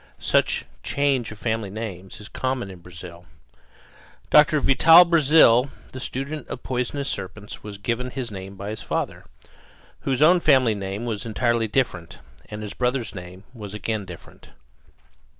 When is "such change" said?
0.17-1.29